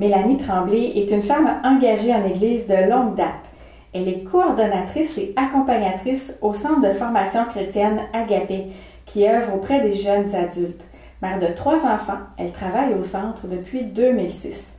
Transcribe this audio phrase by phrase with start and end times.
[0.00, 3.50] Mélanie Tremblay est une femme engagée en Église de longue date.
[3.92, 8.68] Elle est coordonnatrice et accompagnatrice au Centre de formation chrétienne Agapé,
[9.04, 10.86] qui œuvre auprès des jeunes adultes.
[11.20, 14.72] Mère de trois enfants, elle travaille au centre depuis 2006.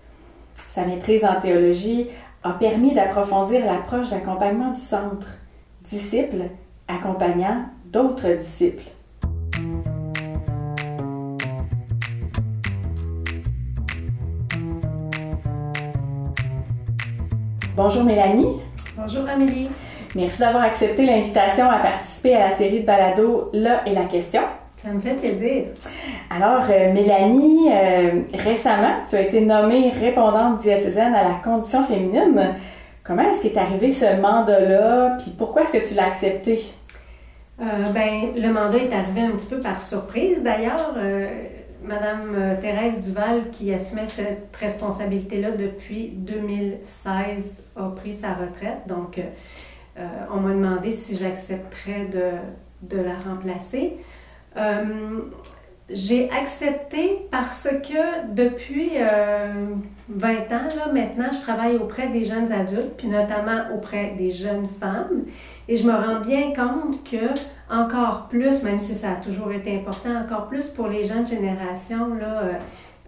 [0.72, 2.08] Sa maîtrise en théologie
[2.42, 5.28] a permis d'approfondir l'approche d'accompagnement du centre.
[5.84, 6.46] Disciple
[6.88, 8.90] accompagnant d'autres disciples.
[17.84, 18.62] Bonjour Mélanie.
[18.96, 19.68] Bonjour Amélie.
[20.16, 24.44] Merci d'avoir accepté l'invitation à participer à la série de balado Là est la question.
[24.78, 25.64] Ça me fait plaisir.
[26.30, 32.54] Alors, euh, Mélanie, euh, récemment, tu as été nommée répondante diocésaine à la condition féminine.
[33.04, 36.62] Comment est-ce qu'est arrivé ce mandat-là, puis pourquoi est-ce que tu l'as accepté?
[37.62, 37.64] Euh,
[37.96, 40.94] ben, le mandat est arrivé un petit peu par surprise d'ailleurs.
[41.84, 48.88] Madame euh, Thérèse Duval, qui assumait cette responsabilité-là depuis 2016, a pris sa retraite.
[48.88, 49.24] Donc, euh,
[49.98, 53.98] euh, on m'a demandé si j'accepterais de, la remplacer.
[55.90, 58.92] j'ai accepté parce que depuis
[60.16, 64.68] 20 ans, là, maintenant, je travaille auprès des jeunes adultes, puis notamment auprès des jeunes
[64.80, 65.24] femmes.
[65.68, 67.34] Et je me rends bien compte que
[67.70, 72.14] encore plus, même si ça a toujours été important, encore plus pour les jeunes générations,
[72.16, 72.54] là, euh,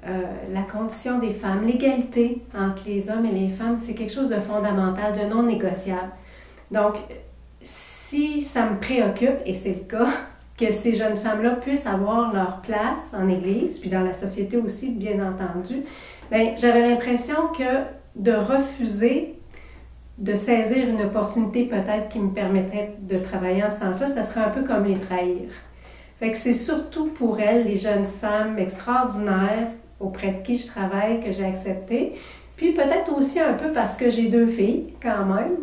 [0.05, 0.21] euh,
[0.53, 4.39] la condition des femmes, l'égalité entre les hommes et les femmes, c'est quelque chose de
[4.39, 6.11] fondamental, de non négociable.
[6.71, 6.95] Donc,
[7.61, 10.07] si ça me préoccupe, et c'est le cas,
[10.57, 14.91] que ces jeunes femmes-là puissent avoir leur place en Église, puis dans la société aussi,
[14.91, 15.83] bien entendu,
[16.33, 17.83] bien, j'avais l'impression que
[18.15, 19.35] de refuser
[20.17, 24.41] de saisir une opportunité peut-être qui me permettrait de travailler en ce sens-là, ça serait
[24.41, 25.49] un peu comme les trahir.
[26.19, 31.31] Fait c'est surtout pour elles, les jeunes femmes extraordinaires auprès de qui je travaille, que
[31.31, 32.13] j'ai accepté.
[32.55, 35.57] Puis peut-être aussi un peu parce que j'ai deux filles quand même,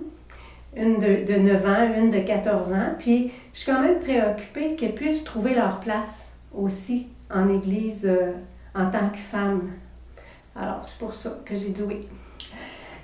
[0.77, 2.95] une de, de 9 ans, une de 14 ans.
[2.99, 8.33] Puis je suis quand même préoccupée qu'elles puissent trouver leur place aussi en Église euh,
[8.75, 9.71] en tant que femme.
[10.57, 12.09] Alors c'est pour ça que j'ai dit oui.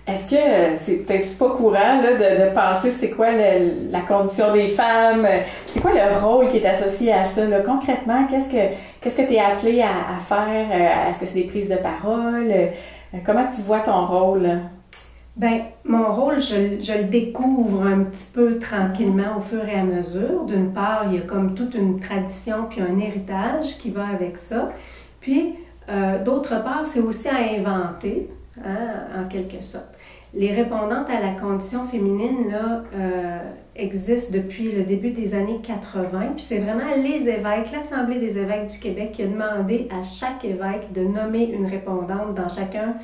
[0.06, 5.26] Est-ce que c'est peut-être pas courant là, de, penser c'est quoi la condition des femmes,
[5.66, 7.58] c'est quoi le rôle qui est associé à ça là?
[7.60, 10.66] concrètement Qu'est-ce que qu'est-ce que tu es appelé à, faire?
[10.70, 12.50] Euh, Est-ce que c'est des prises de parole?
[12.50, 12.66] Euh,
[13.24, 14.48] Comment tu vois ton rôle?
[15.34, 19.82] Ben mon rôle, je, je, le découvre un petit peu tranquillement au fur et à
[19.82, 20.44] mesure.
[20.46, 24.38] D'une part, il y a comme toute une tradition puis un héritage qui va avec
[24.38, 24.70] ça.
[25.20, 25.56] Puis
[25.88, 28.28] euh, d'autre part, c'est aussi à inventer.
[28.64, 29.98] Hein, en quelque sorte.
[30.32, 32.54] Les répondantes à la condition féminine
[32.94, 33.38] euh,
[33.74, 36.32] existent depuis le début des années 80.
[36.36, 40.42] Puis c'est vraiment les évêques, l'Assemblée des évêques du Québec qui a demandé à chaque
[40.42, 42.94] évêque de nommer une répondante dans chacun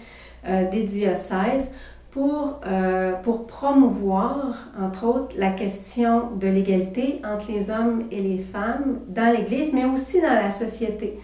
[0.49, 1.71] euh, des diocèses
[2.11, 2.61] pour
[3.49, 9.73] promouvoir, entre autres, la question de l'égalité entre les hommes et les femmes dans l'Église,
[9.73, 11.19] mais aussi dans la société.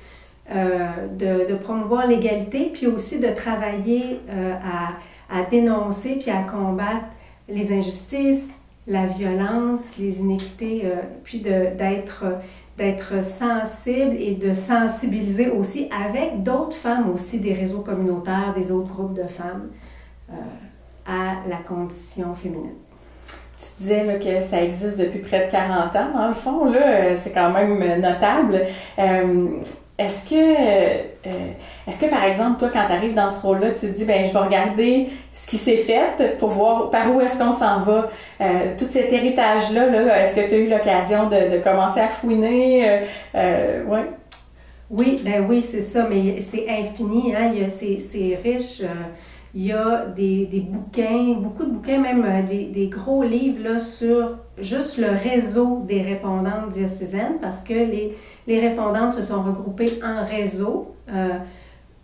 [0.51, 4.95] De, de, promouvoir l'égalité, puis aussi de travailler à
[5.31, 7.07] à dénoncer puis à combattre
[7.49, 8.51] les injustices,
[8.87, 12.25] la violence, les inéquités, euh, puis d'être
[12.77, 18.87] d'être sensible et de sensibiliser aussi avec d'autres femmes aussi des réseaux communautaires, des autres
[18.87, 19.71] groupes de femmes
[20.31, 20.35] euh,
[21.05, 22.77] à la condition féminine.
[23.57, 26.13] Tu disais là, que ça existe depuis près de 40 ans.
[26.15, 28.63] Dans le fond, là, c'est quand même notable.
[29.01, 29.61] Euh,
[29.99, 31.51] est-ce que, euh,
[31.89, 34.25] est-ce que par exemple, toi, quand tu arrives dans ce rôle-là, tu te dis, ben,
[34.25, 38.09] je vais regarder ce qui s'est fait pour voir par où est-ce qu'on s'en va.
[38.41, 38.47] Euh,
[38.79, 42.89] tout cet héritage-là, là, est-ce que tu as eu l'occasion de, commencer à fouiner?
[42.89, 43.01] Euh,
[43.35, 44.09] euh, ouais?
[44.89, 47.51] Oui, ben oui, c'est ça, mais c'est infini, hein?
[47.69, 48.81] c'est, riche.
[49.55, 53.79] Il y a des, des, bouquins, beaucoup de bouquins, même des, des, gros livres là,
[53.79, 58.15] sur juste le réseau des répondantes diocésaines, parce que les
[58.49, 61.29] les répondantes se sont regroupées en réseau euh,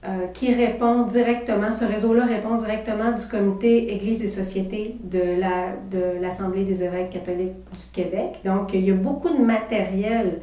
[0.05, 5.73] euh, qui répond directement, ce réseau-là répond directement du comité Église et Société de, la,
[5.91, 8.41] de l'Assemblée des évêques catholiques du Québec.
[8.45, 10.41] Donc, il y a beaucoup de matériel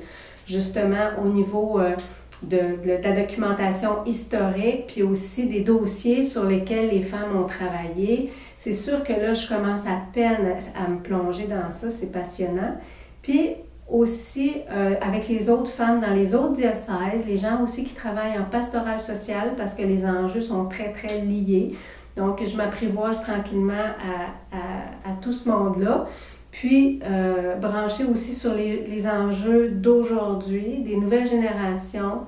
[0.47, 1.95] justement au niveau euh,
[2.43, 8.31] de, la documentation historique, puis aussi des dossiers sur lesquels les femmes ont travaillé.
[8.57, 12.77] C'est sûr que là, je commence à peine à me plonger dans ça, c'est passionnant.
[13.21, 13.55] Puis,
[13.91, 18.39] aussi euh, avec les autres femmes dans les autres diocèses, les gens aussi qui travaillent
[18.39, 21.75] en pastoral social parce que les enjeux sont très, très liés.
[22.15, 26.05] Donc, je m'apprivoise tranquillement à, à, à, tout ce monde-là.
[26.51, 32.25] Puis, euh, brancher aussi sur les, les enjeux d'aujourd'hui, des nouvelles générations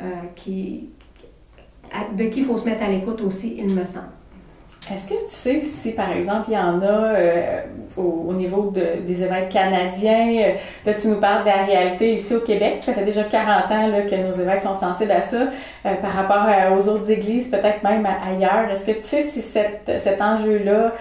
[0.00, 0.88] euh, qui,
[2.16, 4.15] de qui il faut se mettre à l'écoute aussi, il me semble.
[4.92, 7.60] Est-ce que tu sais si, par exemple, il y en a euh,
[7.96, 10.52] au, niveau de, des évêques canadiens, euh,
[10.84, 13.88] là, tu nous parles de la réalité ici au Québec, ça fait déjà 40 ans
[13.88, 15.48] là, que nos évêques sont sensibles à ça,
[15.86, 18.70] euh, par rapport aux autres églises, peut-être même ailleurs.
[18.70, 20.92] Est-ce que tu sais si cette, cet enjeu-là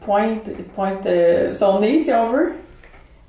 [0.00, 1.08] pointe, pointe
[1.54, 2.52] son nez, si on veut?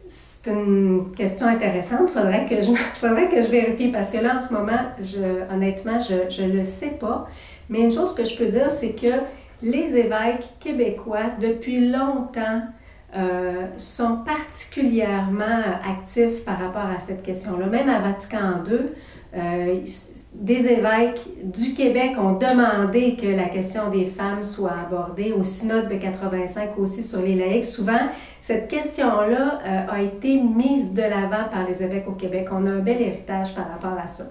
[0.09, 2.09] C'est une question intéressante.
[2.09, 5.99] Faudrait que je, faudrait que je vérifie parce que là, en ce moment, je, honnêtement,
[6.01, 7.27] je ne le sais pas.
[7.69, 9.07] Mais une chose que je peux dire, c'est que
[9.61, 12.61] les évêques québécois, depuis longtemps,
[13.15, 17.65] euh, sont particulièrement actifs par rapport à cette question-là.
[17.65, 18.91] Même à Vatican II,
[19.35, 19.79] euh,
[20.35, 25.33] des évêques du Québec ont demandé que la question des femmes soit abordée.
[25.33, 28.09] Au synode de 85 aussi sur les laïcs, souvent,
[28.41, 32.49] cette question-là euh, a été mise de l'avant par les évêques au Québec.
[32.51, 34.25] On a un bel héritage par rapport à ça.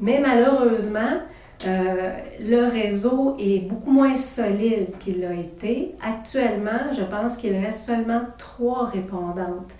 [0.00, 1.20] Mais malheureusement,
[1.66, 5.94] euh, le réseau est beaucoup moins solide qu'il l'a été.
[6.02, 9.70] Actuellement, je pense qu'il reste seulement trois répondantes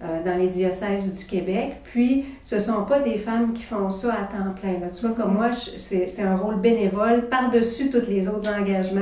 [0.00, 1.78] euh, dans les diocèses du Québec.
[1.82, 4.74] Puis, ce ne sont pas des femmes qui font ça à temps plein.
[4.94, 9.00] Tu vois, comme moi, c'est un rôle bénévole par-dessus tous les autres engagements.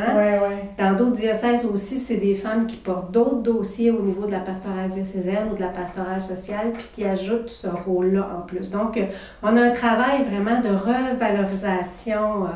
[0.79, 4.41] Dans d'autres diocèses aussi, c'est des femmes qui portent d'autres dossiers au niveau de la
[4.41, 8.71] pastorale diocésaine ou de la pastorale sociale, puis qui ajoutent ce rôle-là en plus.
[8.71, 9.05] Donc, euh,
[9.43, 12.49] on a un travail vraiment de revalorisation euh,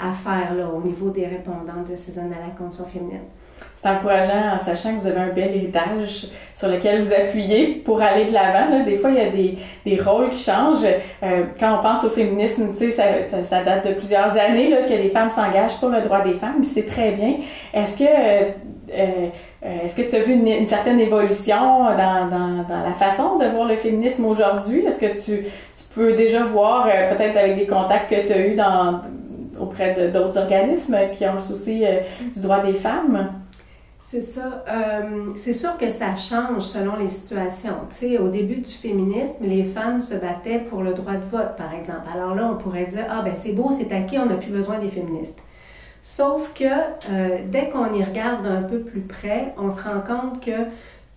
[0.00, 3.20] à faire là, au niveau des répondants diocésaines à la condition féminine
[3.84, 8.00] c'est encourageant en sachant que vous avez un bel héritage sur lequel vous appuyez pour
[8.00, 8.82] aller de l'avant.
[8.82, 10.86] Des fois, il y a des, des rôles qui changent.
[11.22, 14.94] Euh, quand on pense au féminisme, ça, ça, ça, date de plusieurs années là, que
[14.94, 17.34] les femmes s'engagent pour le droit des femmes, c'est très bien.
[17.74, 18.50] Est-ce que euh,
[18.94, 19.28] euh
[19.84, 23.76] est-ce que tu as vu une, certaine évolution dans, dans, la façon de voir le
[23.76, 24.84] féminisme aujourd'hui?
[24.84, 28.54] Est-ce que tu, tu, peux déjà voir, peut-être avec des contacts que tu as eus
[28.54, 29.00] dans,
[29.58, 31.82] auprès d'autres organismes qui ont le souci
[32.34, 33.30] du droit des femmes?
[34.06, 34.64] C'est ça.
[34.68, 37.74] Euh, c'est sûr que ça change selon les situations.
[37.88, 41.56] Tu sais, au début du féminisme, les femmes se battaient pour le droit de vote,
[41.56, 42.06] par exemple.
[42.12, 44.78] Alors là, on pourrait dire, ah ben c'est beau, c'est acquis, on n'a plus besoin
[44.78, 45.38] des féministes.
[46.02, 50.44] Sauf que euh, dès qu'on y regarde un peu plus près, on se rend compte
[50.44, 50.66] que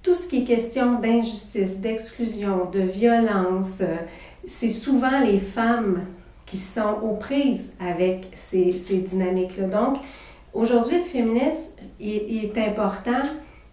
[0.01, 3.98] tout ce qui est question d'injustice, d'exclusion, de violence, euh,
[4.45, 6.06] c'est souvent les femmes
[6.45, 9.68] qui sont aux prises avec ces, ces dynamiques-là.
[9.68, 9.98] Donc,
[10.57, 13.21] aujourd'hui, le féminisme, il, est important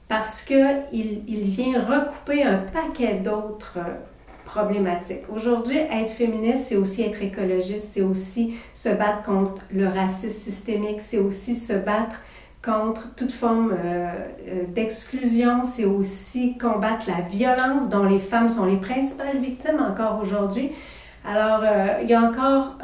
[0.09, 3.79] parce qu'il il vient recouper un paquet d'autres
[4.45, 5.23] problématiques.
[5.35, 11.01] Aujourd'hui, être féministe, c'est aussi être écologiste, c'est aussi se battre contre le racisme systémique,
[11.01, 12.21] c'est aussi se battre
[12.65, 14.11] contre toute forme euh,
[14.49, 20.19] euh, d'exclusion, c'est aussi combattre la violence dont les femmes sont les principales victimes encore
[20.21, 20.73] aujourd'hui.
[21.27, 22.79] Alors, euh, il y a encore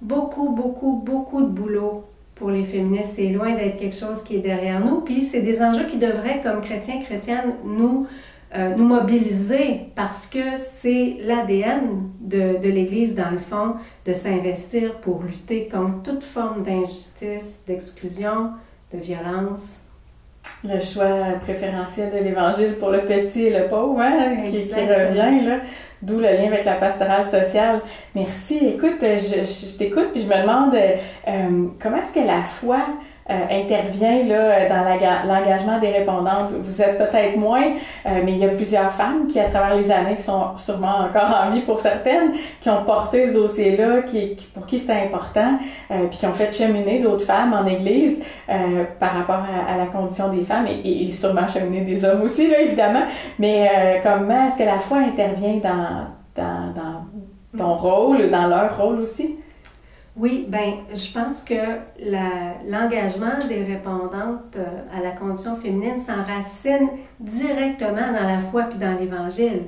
[0.00, 2.04] beaucoup, beaucoup, beaucoup de boulot
[2.38, 3.12] pour les féministes.
[3.16, 5.00] C'est loin d'être quelque chose qui est derrière nous.
[5.00, 8.06] Puis c'est des enjeux qui devraient, comme chrétiens, chrétiennes, nous,
[8.54, 13.74] euh, nous mobiliser parce que c'est l'ADN de, de l'Église, dans le fond,
[14.06, 18.52] de s'investir pour lutter contre toute forme d'injustice, d'exclusion,
[18.92, 19.78] de violence.
[20.64, 21.06] Le choix
[21.40, 25.58] préférentiel de l'Évangile pour le petit et le pauvre, hein, qui, qui, revient, là.
[26.00, 27.80] D'où le lien avec la pastorale sociale.
[28.14, 28.58] Merci.
[28.74, 32.86] Écoute, je, je, t'écoute puis je me demande euh, comment est-ce que la foi
[33.30, 36.52] euh, intervient là, dans l'engagement des répondantes.
[36.52, 37.72] Vous êtes peut-être moins,
[38.06, 40.96] euh, mais il y a plusieurs femmes qui, à travers les années, qui sont sûrement
[41.00, 45.58] encore en vie pour certaines, qui ont porté ce dossier-là, qui, pour qui c'était important,
[45.90, 48.22] euh, puis qui ont fait cheminer d'autres femmes en Église
[48.98, 52.62] par rapport à, la condition des femmes et, et, sûrement cheminer des hommes aussi, là,
[52.62, 53.02] évidemment.
[53.38, 59.00] Mais comment est-ce que la foi intervient dans, dans, dans ton rôle, dans leur rôle
[59.00, 59.36] aussi?
[60.18, 61.54] Oui, ben, je pense que
[62.68, 66.88] l'engagement des répondantes euh, à la condition féminine s'enracine
[67.20, 69.62] directement dans la foi puis dans l'Évangile,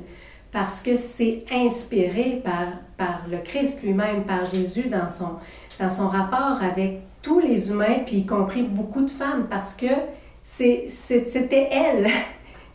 [0.51, 2.67] parce que c'est inspiré par,
[2.97, 5.37] par le Christ lui-même, par Jésus dans son,
[5.79, 9.87] dans son rapport avec tous les humains, puis y compris beaucoup de femmes, parce que
[10.43, 12.09] c'était elle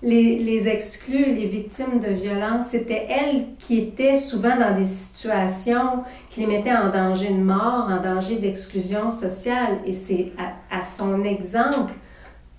[0.01, 6.41] les, exclus, les victimes de violence, c'était elles qui étaient souvent dans des situations qui
[6.41, 9.79] les mettaient en danger de mort, en danger d'exclusion sociale.
[9.85, 10.31] Et c'est
[10.69, 11.93] à, son exemple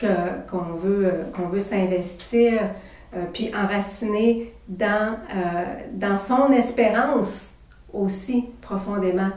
[0.01, 2.61] qu'on veut, qu'on veut s'investir,
[3.15, 7.53] euh, puis enraciner dans, euh, dans son espérance
[7.93, 9.31] aussi profondément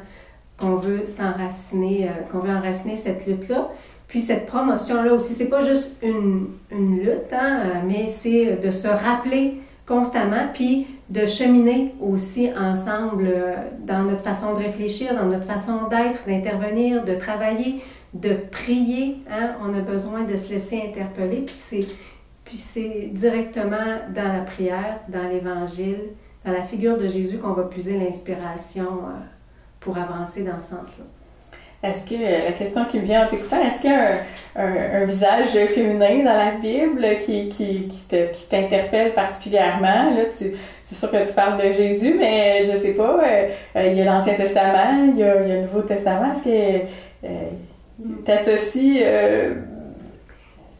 [0.59, 3.69] qu'on veut s'enraciner, euh, qu'on veut enraciner cette lutte-là.
[4.09, 9.61] Puis cette promotion-là aussi, c'est pas juste une, lutte, hein, mais c'est de se rappeler
[9.85, 15.87] constamment, puis de cheminer aussi ensemble euh, dans notre façon de réfléchir, dans notre façon
[15.87, 17.81] d'être, d'intervenir, de travailler,
[18.13, 19.17] de prier.
[19.31, 19.55] Hein?
[19.63, 21.41] On a besoin de se laisser interpeller.
[21.41, 21.87] Puis c'est,
[22.45, 23.77] puis c'est directement
[24.13, 26.13] dans la prière, dans l'Évangile,
[26.45, 29.19] dans la figure de Jésus qu'on va puiser l'inspiration euh,
[29.79, 31.05] pour avancer dans ce sens-là.
[31.81, 34.17] Est-ce que, la question qui me vient en t'écoutant, est-ce qu'il y a
[34.57, 40.09] un, un, visage féminin dans la Bible qui, qui, qui t'interpelle particulièrement?
[40.13, 40.51] Là, tu,
[40.83, 44.01] c'est sûr que tu parles de Jésus, mais je sais pas, euh, euh, il y
[44.01, 46.33] a l'Ancien Testament, il y a, il y a, le Nouveau Testament.
[46.33, 46.86] Est-ce que
[47.25, 47.50] euh,
[48.25, 49.03] t'associes...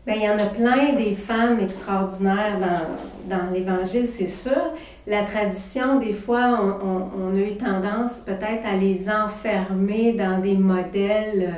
[0.10, 4.74] Bien, il y en a plein des femmes extraordinaires dans, dans l'Évangile, c'est sûr.
[5.06, 11.54] La tradition, des fois, on, a eu tendance peut-être à les enfermer dans des modèles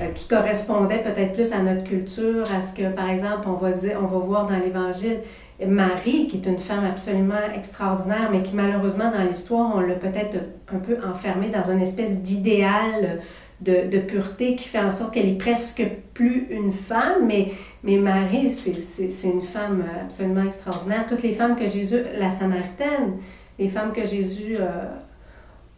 [0.00, 3.54] euh, euh, qui correspondaient peut-être plus à notre culture, à ce que, par exemple, on
[3.54, 5.20] va dire, on va voir dans l'Évangile
[5.66, 10.36] Marie, qui est une femme absolument extraordinaire, mais qui malheureusement dans l'histoire, on l'a peut-être
[10.70, 13.20] un peu enfermée dans une espèce d'idéal
[13.60, 15.82] de, pureté qui fait en sorte qu'elle est presque
[16.12, 21.06] plus une femme, mais, mais Marie, c'est une femme absolument extraordinaire.
[21.08, 23.18] Toutes les femmes que Jésus, la Samaritaine,
[23.58, 24.88] les femmes que Jésus euh,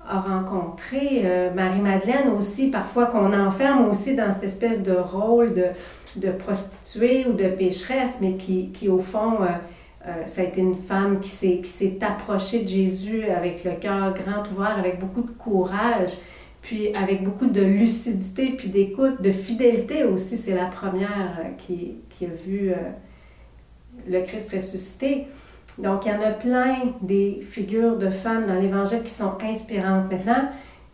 [0.05, 5.67] a rencontrées, euh, Marie-Madeleine aussi, parfois qu'on enferme aussi dans cette espèce de rôle de,
[6.17, 10.77] de prostituée ou de pécheresse, mais qui, qui au fond, euh, ça a été une
[10.77, 16.15] femme qui s'est approchée de Jésus avec le cœur grand ouvert, avec beaucoup de courage
[16.69, 20.37] puis avec beaucoup de lucidité, puis d'écoute, de fidélité aussi.
[20.37, 22.75] C'est la première euh, qui, a vu euh,
[24.07, 25.29] le Christ ressuscité.
[25.79, 30.13] Donc, il y en a plein des figures de femmes dans l'Évangile qui sont inspirantes.
[30.13, 30.51] Maintenant,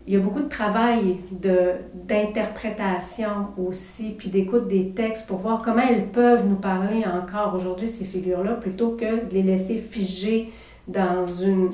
[0.06, 5.82] il y a beaucoup de travail d'interprétation aussi, puis d'écoute des textes pour voir comment
[5.90, 10.52] elles peuvent nous parler encore aujourd'hui, ces figures-là, plutôt que de les laisser figer
[10.86, 11.70] dans une,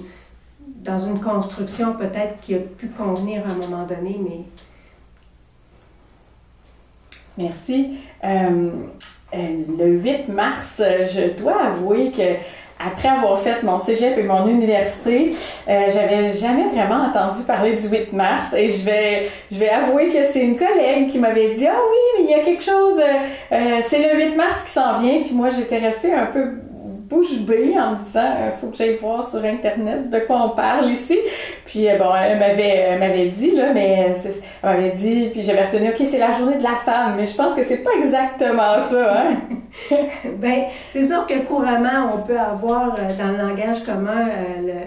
[0.83, 4.41] dans une construction peut-être qui a pu convenir à un moment donné, mais...
[7.39, 7.99] Merci.
[8.25, 8.71] Euh,
[9.33, 9.39] euh,
[9.79, 12.37] le 8 mars, je dois avouer que
[12.83, 15.31] après avoir fait mon cégep et mon université,
[15.69, 20.09] euh, j'avais jamais vraiment entendu parler du 8 mars et je vais je vais avouer
[20.09, 23.01] que c'est une collègue qui m'avait dit ah oui mais il y a quelque chose
[23.51, 26.55] c'est le 8 mars qui s'en vient puis moi j'étais restée un peu
[27.11, 30.45] bouche bée en me disant il euh, faut que j'aille voir sur internet de quoi
[30.45, 31.19] on parle ici.
[31.67, 34.15] Puis euh, bon elle m'avait m'avait dit là mais
[34.63, 37.17] elle m'avait dit puis j'avais retenu ok c'est la journée de la femme.
[37.17, 39.37] Mais je pense que c'est pas exactement ça hein.
[40.39, 44.29] Ben c'est sûr que couramment on peut avoir euh, dans le langage commun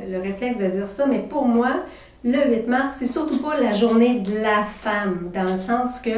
[0.09, 1.83] le réflexe de dire ça mais pour moi
[2.23, 6.11] le 8 mars c'est surtout pas la journée de la femme dans le sens que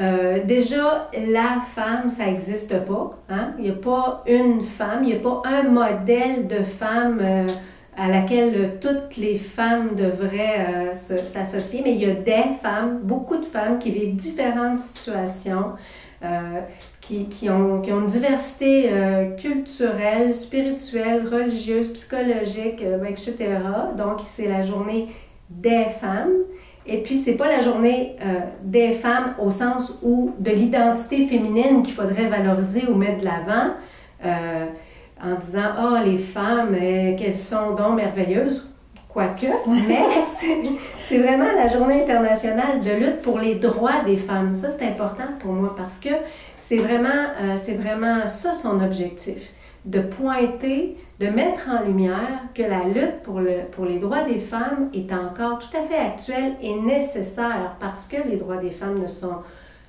[0.00, 3.18] euh, déjà, la femme, ça n'existe pas.
[3.28, 3.52] Hein?
[3.58, 7.46] Il n'y a pas une femme, il n'y a pas un modèle de femme euh,
[7.98, 13.36] à laquelle toutes les femmes devraient euh, s'associer, mais il y a des femmes, beaucoup
[13.36, 15.72] de femmes qui vivent différentes situations,
[17.00, 18.90] qui, ont, qui, ont, une diversité
[19.38, 23.36] culturelle, spirituelle, religieuse, psychologique, etc.
[23.96, 25.08] Donc, c'est la journée
[25.48, 26.32] des femmes.
[26.86, 31.82] Et puis, c'est pas la journée euh, des femmes au sens où de l'identité féminine
[31.82, 33.74] qu'il faudrait valoriser ou mettre de l'avant
[34.24, 34.66] euh,
[35.22, 38.66] en disant Ah, oh, les femmes, euh, qu'elles sont donc merveilleuses.
[39.08, 40.04] Quoique, mais
[41.02, 44.54] c'est vraiment la journée internationale de lutte pour les droits des femmes.
[44.54, 46.10] Ça, c'est important pour moi parce que
[46.56, 47.08] c'est vraiment,
[47.56, 49.50] c'est vraiment ça son objectif
[49.84, 54.38] de pointer, de mettre en lumière que la lutte pour, le, pour les droits des
[54.38, 59.00] femmes est encore tout à fait actuelle et nécessaire parce que les droits des femmes
[59.00, 59.36] ne sont,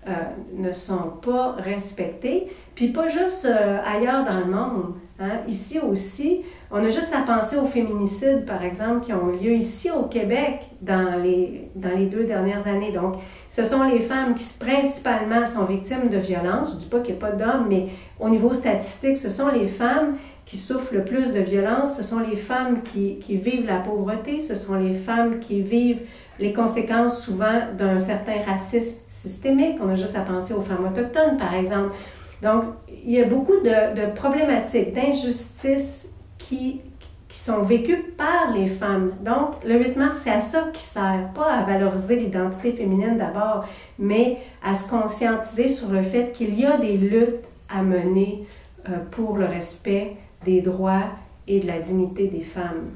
[0.08, 0.12] euh,
[0.54, 2.52] ne sont pas respectés.
[2.76, 4.94] Puis pas juste euh, ailleurs dans le monde.
[5.20, 5.40] Hein.
[5.48, 9.92] Ici aussi, on a juste à penser aux féminicides, par exemple, qui ont lieu ici
[9.92, 12.92] au Québec dans les, dans les deux dernières années.
[12.92, 13.16] Donc,
[13.50, 16.70] ce sont les femmes qui principalement sont victimes de violences.
[16.70, 17.88] Je ne dis pas qu'il n'y a pas d'hommes, mais
[18.20, 22.20] au niveau statistique, ce sont les femmes qui souffrent le plus de violence, ce sont
[22.20, 26.02] les femmes qui, qui vivent la pauvreté, ce sont les femmes qui vivent
[26.40, 29.76] les conséquences souvent d'un certain racisme systémique.
[29.82, 31.94] On a juste à penser aux femmes autochtones, par exemple.
[32.42, 32.64] Donc,
[33.06, 36.08] il y a beaucoup de problématiques, d'injustices
[36.52, 36.82] qui,
[37.30, 39.14] sont vécues par les femmes.
[39.22, 43.66] Donc, le 8 mars, c'est à ça qui sert, pas à valoriser l'identité féminine d'abord,
[43.98, 48.46] mais à se conscientiser sur le fait qu'il y a des luttes à mener
[48.90, 51.06] euh, pour le respect des droits
[51.48, 52.92] et de la dignité des femmes.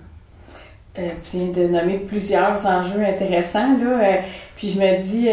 [1.00, 3.78] euh, tu viens de nommer plusieurs enjeux intéressants.
[3.78, 4.18] Là, euh,
[4.56, 5.28] puis je me dis,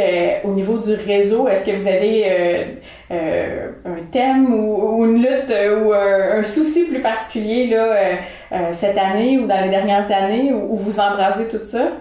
[0.45, 2.79] au niveau du réseau, est-ce que vous avez
[3.13, 5.53] un thème ou, une lutte
[5.85, 10.99] ou un, souci plus particulier là, cette année ou dans les dernières années où, vous
[10.99, 11.93] embrasez tout ça?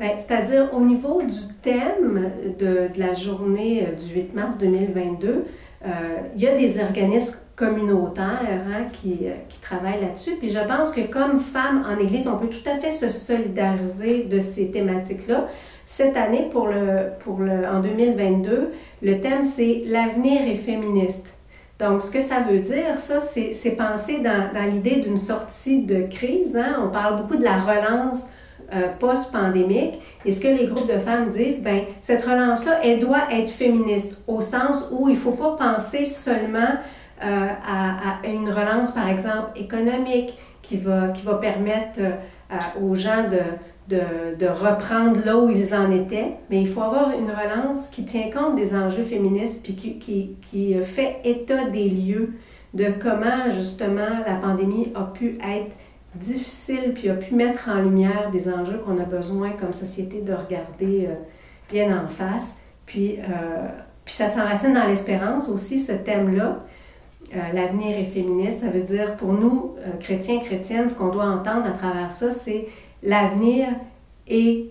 [0.00, 5.44] Ben, c'est-à-dire au niveau du thème de, de la journée du 8 mars 2022,
[6.34, 10.32] il y a des organismes communautaire hein, qui, euh, qui travaille là-dessus.
[10.38, 14.24] Puis je pense que comme femme en Église, on peut tout à fait se solidariser
[14.24, 15.46] de ces thématiques-là.
[15.84, 18.70] Cette année, pour le, pour le, en 2022,
[19.02, 21.26] le thème, c'est L'avenir est féministe.
[21.78, 26.02] Donc, ce que ça veut dire, ça, c'est penser dans, dans l'idée d'une sortie de
[26.02, 26.56] crise.
[26.56, 26.80] Hein.
[26.84, 28.22] On parle beaucoup de la relance
[28.74, 30.00] euh, post-pandémique.
[30.24, 34.16] Et ce que les groupes de femmes disent, ben cette relance-là, elle doit être féministe,
[34.26, 36.78] au sens où il ne faut pas penser seulement
[37.24, 43.28] euh, à, une relance, par exemple, économique qui va, qui va permettre euh, aux gens
[43.28, 46.36] de, de, de, reprendre là où ils en étaient.
[46.48, 50.36] Mais il faut avoir une relance qui tient compte des enjeux féministes puis qui, qui,
[50.50, 52.34] qui fait état des lieux
[52.74, 55.76] de comment justement la pandémie a pu être
[56.14, 60.32] difficile puis a pu mettre en lumière des enjeux qu'on a besoin comme société de
[60.32, 61.14] regarder euh,
[61.70, 62.54] bien en face.
[62.86, 63.18] Puis,
[64.04, 66.58] puis ça s'enracine dans l'espérance aussi, ce thème-là.
[67.34, 68.60] Euh, l'avenir est féministe.
[68.60, 72.30] Ça veut dire pour nous, euh, chrétiens, chrétiennes, ce qu'on doit entendre à travers ça,
[72.30, 72.68] c'est
[73.02, 73.68] l'avenir
[74.26, 74.66] est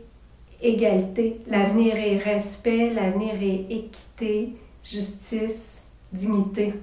[0.61, 5.81] égalité, l'avenir est respect, l'avenir est équité, justice,
[6.13, 6.73] dignité.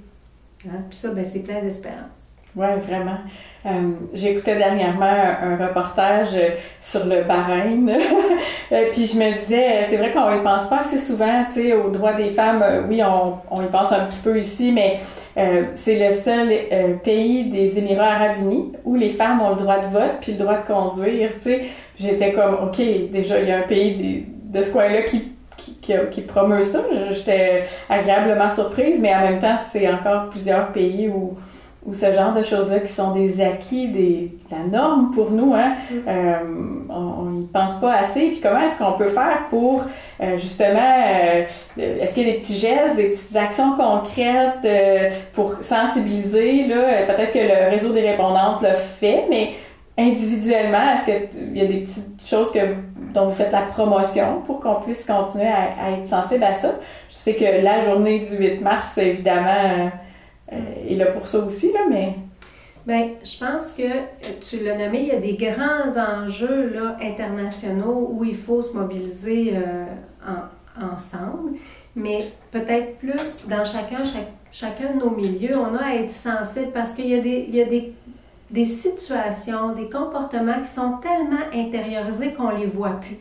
[0.66, 0.82] Hein?
[0.88, 2.17] Puis ça, ben, c'est plein d'espérance.
[2.56, 3.18] Oui, vraiment.
[3.66, 3.70] Euh,
[4.14, 6.50] J'écoutais dernièrement un, reportage euh,
[6.80, 7.90] sur le Bahreïn,
[8.72, 11.72] euh, puis je me disais, c'est vrai qu'on y pense pas assez souvent, tu sais,
[11.74, 12.64] aux droits des femmes.
[12.88, 15.00] oui, on, y pense un petit peu ici, mais
[15.74, 16.48] c'est le seul
[17.04, 20.38] pays des Émirats Arabes Unis où les femmes ont le droit de vote puis le
[20.38, 21.64] droit de conduire, tu sais.
[21.96, 26.62] J'étais comme, ok, déjà il y a un pays de, de ce coin-là qui, promeut
[26.62, 26.80] ça.
[27.10, 31.36] J'étais agréablement surprise, mais en même temps, c'est encore plusieurs pays où,
[31.88, 35.54] ou ce genre de choses-là qui sont des acquis, des, la norme pour nous.
[35.54, 35.72] Hein?
[35.90, 35.94] Mm.
[36.06, 36.34] Euh,
[36.90, 38.28] on n'y pense pas assez.
[38.28, 39.84] Puis comment est-ce qu'on peut faire pour
[40.20, 41.44] euh, justement, euh,
[41.78, 44.68] est-ce qu'il y a des petits gestes, des petites actions concrètes
[45.32, 46.66] pour sensibiliser?
[46.66, 49.52] Là, peut-être que le réseau des répondantes le fait, mais
[49.96, 52.58] individuellement, est-ce qu'il y a des petites choses que
[53.14, 56.74] dont vous faites la promotion pour qu'on puisse continuer à, à, être sensible à ça?
[57.08, 59.90] Je sais que la journée du 8 mars, c'est évidemment
[60.86, 62.14] et là pour ça aussi, là, mais...
[62.88, 63.82] Bien, je pense que
[64.40, 68.72] tu l'as nommé, il y a des grands enjeux là, internationaux où il faut se
[68.72, 69.84] mobiliser euh,
[70.80, 71.58] ensemble,
[71.94, 73.98] mais peut-être plus dans chacun,
[74.50, 77.56] chacun de nos milieux, on a à être sensible parce qu'il y a, des, il
[77.56, 77.92] y a des,
[78.50, 83.18] des, situations, des comportements qui sont tellement intériorisés qu'on ne les voit plus.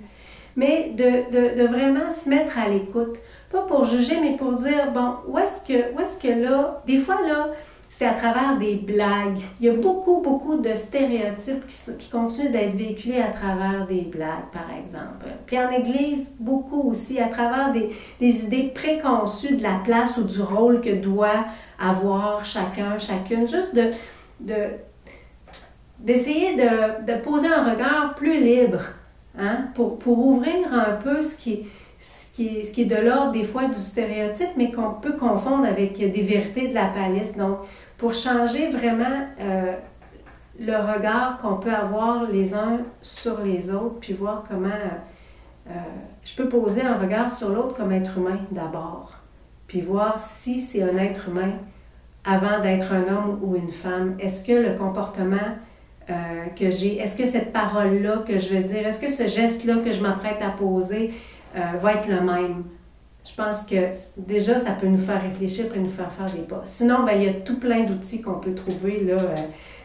[0.55, 3.19] Mais de, de vraiment se mettre à l'écoute
[3.51, 6.97] pas pour juger, mais pour dire, bon, où est-ce que, où est-ce que là, des
[6.97, 7.49] fois là,
[7.97, 9.39] c'est à travers des blagues.
[9.59, 14.51] Il y a beaucoup, beaucoup de stéréotypes qui, continuent d'être véhiculés à travers des blagues,
[14.51, 15.25] par exemple.
[15.47, 20.23] Puis en Église, beaucoup aussi, à travers des, des idées préconçues de la place ou
[20.23, 21.45] du rôle que doit
[21.79, 23.47] avoir chacun, chacune.
[23.47, 23.89] Juste de,
[24.41, 24.55] de
[25.99, 28.81] d'essayer de, de, poser un regard plus libre,
[29.39, 31.65] hein, pour, pour ouvrir un peu ce qui,
[31.99, 36.21] ce qui est de l'ordre des fois du stéréotype, mais qu'on peut confondre avec des
[36.21, 37.35] vérités de la palisse.
[37.35, 37.59] Donc,
[37.97, 39.05] pour changer vraiment
[39.39, 39.73] euh,
[40.59, 44.69] le regard qu'on peut avoir les uns sur les autres, puis voir comment
[45.67, 45.73] euh,
[46.23, 49.13] je peux poser un regard sur l'autre comme être humain d'abord,
[49.67, 51.53] puis voir si c'est un être humain
[52.23, 54.15] avant d'être un homme ou une femme.
[54.19, 55.37] Est-ce que le comportement
[56.09, 59.77] euh, que j'ai, est-ce que cette parole-là que je veux dire, est-ce que ce geste-là
[59.77, 61.13] que je m'apprête à poser,
[61.57, 62.63] euh, va être le même.
[63.25, 66.61] Je pense que déjà, ça peut nous faire réfléchir et nous faire faire des pas.
[66.63, 69.35] Sinon, ben, il y a tout plein d'outils qu'on peut trouver là, euh,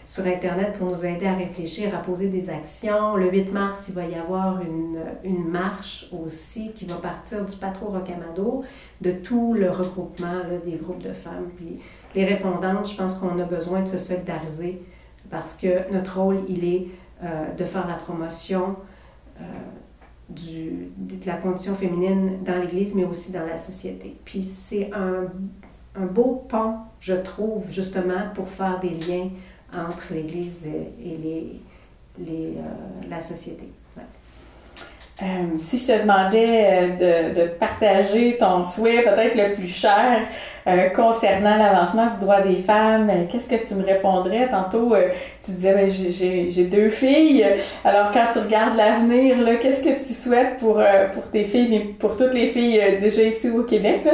[0.07, 3.17] sur Internet pour nous aider à réfléchir, à poser des actions.
[3.17, 7.57] Le 8 mars, il va y avoir une, une marche aussi qui va partir du
[7.57, 8.63] Patro Rocamado,
[9.01, 11.51] de tout le regroupement des groupes de femmes.
[11.57, 11.81] Puis
[12.15, 14.83] les répondantes, je pense qu'on a besoin de se solidariser
[15.31, 16.89] parce que notre rôle, il est
[17.25, 18.77] euh, de faire la promotion
[20.35, 24.17] de la condition féminine dans l'Église, mais aussi dans la société.
[24.25, 25.27] Puis c'est un,
[25.95, 29.31] un, beau pont, je trouve, justement, pour faire des liens
[29.75, 31.61] entre l'Église et, les,
[32.19, 33.69] les, euh, la société.
[35.21, 35.25] Euh,
[35.59, 40.23] si je te demandais euh, de, partager ton souhait peut-être le plus cher
[40.67, 44.49] euh, concernant l'avancement du droit des femmes, qu'est-ce que tu me répondrais?
[44.49, 44.95] Tantôt,
[45.45, 47.47] tu disais, ben, j'ai deux filles.
[47.85, 52.17] Alors, quand tu regardes l'avenir, qu'est-ce que tu souhaites pour, pour tes filles, mais pour
[52.17, 54.07] toutes les filles déjà ici au Québec?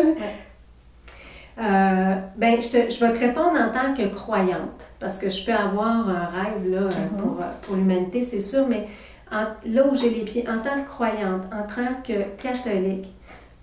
[1.56, 5.52] ben, je, te, je, vais te répondre en tant que croyante, parce que je peux
[5.52, 7.20] avoir un rêve là, mm-hmm.
[7.20, 8.86] pour, pour l'humanité, c'est sûr, mais
[9.30, 13.08] là où j'ai les pieds, en tant que croyante, en tant que catholique,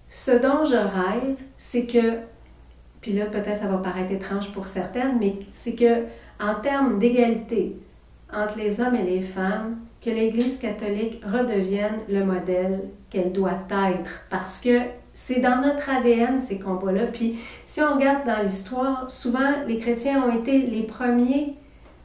[0.08, 2.20] ce dont je rêve, c'est que,
[3.02, 6.04] puis là peut-être ça va paraître étrange pour certaines, mais c'est que
[6.40, 7.78] en termes d'égalité
[8.34, 14.22] entre les hommes et les femmes, que l'Église catholique redevienne le modèle qu'elle doit être,
[14.30, 14.82] parce que
[15.14, 17.08] c'est dans notre ADN ces combats-là.
[17.08, 21.56] Puis si on regarde dans l'histoire, souvent les chrétiens ont été les premiers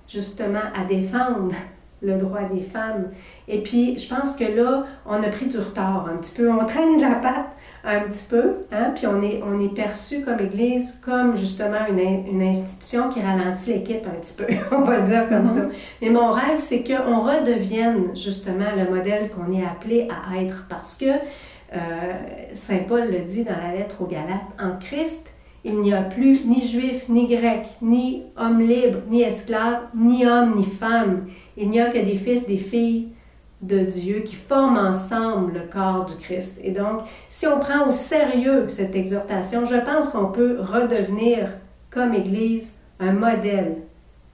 [0.08, 1.54] justement à défendre
[2.02, 3.10] le droit des femmes.
[3.48, 6.50] Et puis, je pense que là, on a pris du retard un petit peu.
[6.50, 7.50] On traîne de la patte
[7.84, 8.92] un petit peu, hein?
[8.94, 13.72] puis on est, on est perçu comme Église comme justement une, une institution qui ralentit
[13.72, 15.60] l'équipe un petit peu, on va le dire comme ça.
[15.60, 15.72] Mm-hmm.
[16.02, 20.94] Mais mon rêve, c'est qu'on redevienne justement le modèle qu'on est appelé à être, parce
[20.94, 21.78] que euh,
[22.54, 25.32] Saint Paul le dit dans la lettre aux Galates, en Christ,
[25.62, 30.56] il n'y a plus ni juif, ni grec, ni homme libre, ni esclave, ni homme,
[30.56, 31.26] ni femme.
[31.60, 33.08] Il n'y a que des fils, des filles
[33.60, 36.58] de Dieu qui forment ensemble le corps du Christ.
[36.64, 41.50] Et donc, si on prend au sérieux cette exhortation, je pense qu'on peut redevenir,
[41.90, 43.76] comme Église, un modèle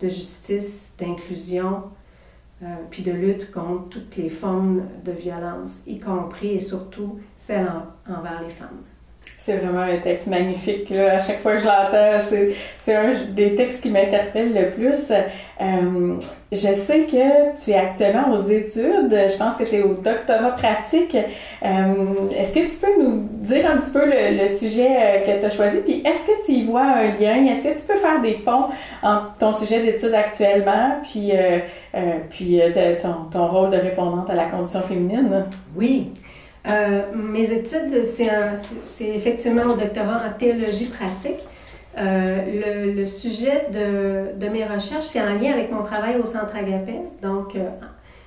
[0.00, 1.82] de justice, d'inclusion,
[2.62, 7.68] euh, puis de lutte contre toutes les formes de violence, y compris et surtout celles
[8.08, 8.84] envers les femmes.
[9.46, 10.90] C'est vraiment un texte magnifique.
[10.90, 12.18] À chaque fois que je l'entends,
[12.80, 15.12] c'est un des textes qui m'interpelle le plus.
[15.12, 16.18] Euh,
[16.50, 19.08] je sais que tu es actuellement aux études.
[19.08, 21.14] Je pense que tu es au doctorat pratique.
[21.14, 25.46] Euh, est-ce que tu peux nous dire un petit peu le, sujet euh, que tu
[25.46, 25.76] as choisi?
[25.78, 27.46] Puis est-ce que tu y vois un lien?
[27.46, 28.66] Est-ce que tu peux faire des ponts
[29.04, 31.30] entre ton sujet d'études actuellement puis,
[32.30, 32.60] puis
[33.00, 35.44] ton, ton rôle de répondante à la condition féminine?
[35.76, 36.10] Oui.
[36.68, 38.04] Euh, mes études,
[38.84, 41.46] c'est effectivement au doctorat en théologie pratique.
[41.98, 46.94] Euh, le, sujet de, mes recherches, c'est en lien avec mon travail au Centre Agapé.
[47.22, 47.68] Donc, euh,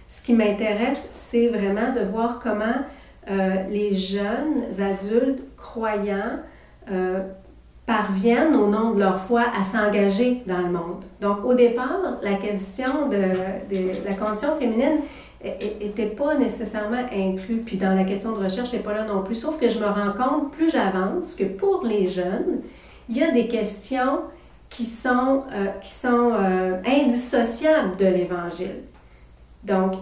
[0.07, 2.65] ce qui m'intéresse, c'est vraiment de voir comment
[3.69, 6.39] les jeunes adultes croyants
[7.85, 11.03] parviennent, au nom de leur foi, à s'engager dans le monde.
[11.21, 13.17] Donc, au départ, la question de,
[13.75, 15.01] de la condition féminine
[15.43, 17.57] n'était pas nécessairement inclus.
[17.65, 19.35] Puis dans la question de recherche, n'est pas là non plus.
[19.35, 22.61] Sauf que je me rends compte, plus j'avance, que pour les jeunes,
[23.07, 24.21] il y a des questions
[24.69, 28.83] qui sont, euh, qui sont euh, indissociables de l'Évangile.
[29.63, 29.93] Donc,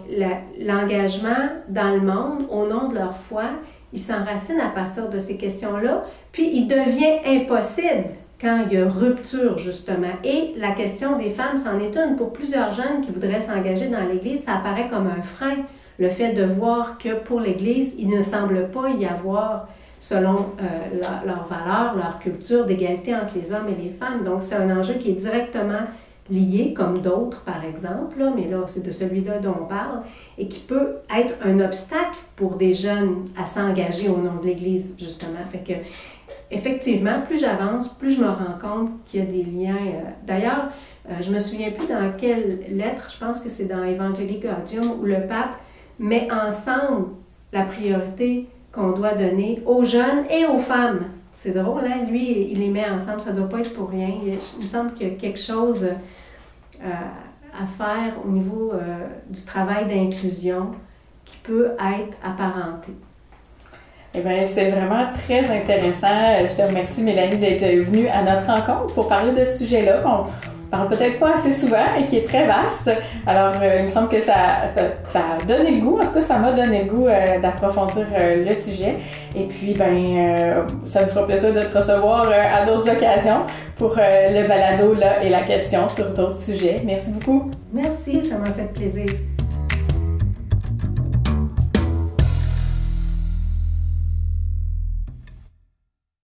[0.60, 3.44] l'engagement dans le monde au nom de leur foi,
[3.92, 8.88] il s'enracine à partir de ces questions-là, puis il devient impossible quand il y a
[8.88, 10.12] rupture, justement.
[10.24, 12.16] Et la question des femmes, c'en est une.
[12.16, 15.56] Pour plusieurs jeunes qui voudraient s'engager dans l'Église, ça apparaît comme un frein,
[15.98, 21.24] le fait de voir que pour l'Église, il ne semble pas y avoir, selon euh,
[21.26, 24.22] leurs valeurs, leur culture, d'égalité entre les hommes et les femmes.
[24.22, 25.86] Donc, c'est un enjeu qui est directement
[26.30, 30.02] lié, comme d'autres, par exemple, mais là, c'est de celui-là dont on parle,
[30.36, 34.94] et qui peut être un obstacle pour des jeunes à s'engager au nom de l'Église,
[34.98, 35.40] justement.
[36.50, 39.76] Effectivement, plus j'avance, plus je me rends compte qu'il y a des liens.
[39.76, 40.68] Euh, d'ailleurs,
[41.08, 45.00] euh, je me souviens plus dans quelle lettre, je pense que c'est dans Evangelii Gaudium,
[45.00, 45.56] où le pape
[45.98, 47.08] met ensemble
[47.52, 51.06] la priorité qu'on doit donner aux jeunes et aux femmes.
[51.34, 52.04] C'est drôle, hein?
[52.08, 54.08] Lui, il les met ensemble, ça ne doit pas être pour rien.
[54.24, 58.72] Il, me semble qu'il y a quelque chose euh, à faire au niveau
[59.30, 60.72] du travail d'inclusion
[61.24, 62.92] qui peut être apparenté.
[64.18, 66.08] Eh bien, c'est vraiment très intéressant.
[66.40, 70.24] Je te remercie, Mélanie, d'être venue à notre rencontre pour parler de ce sujet-là qu'on
[70.72, 72.90] parle peut-être pas assez souvent et qui est très vaste.
[73.28, 74.66] Alors, euh, il me semble que ça,
[75.04, 78.06] ça, a donné le goût, en tout cas, ça m'a donné le goût euh, d'approfondir
[78.12, 78.96] euh, le sujet.
[79.36, 83.42] Et puis, ben, ça nous fera plaisir de te recevoir à d'autres occasions
[83.76, 86.82] pour le balado là, et la question sur d'autres sujets.
[86.84, 87.50] Merci beaucoup.
[87.72, 89.06] Merci, ça m'a fait plaisir.